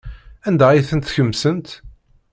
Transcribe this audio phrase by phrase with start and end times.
[0.47, 1.69] Anda ay tent-tkemsemt?